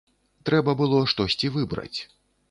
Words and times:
Трэба 0.49 0.73
было 0.79 1.01
штосьці 1.11 1.51
выбраць. 1.57 1.99